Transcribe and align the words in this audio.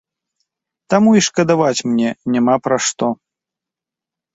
Таму 0.93 1.13
і 1.21 1.21
шкадаваць 1.29 1.85
мне 1.93 2.09
няма 2.33 2.55
пра 2.67 2.77
што. 2.91 3.15